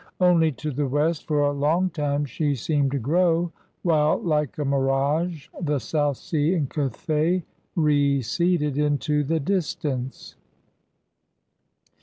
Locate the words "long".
1.51-1.91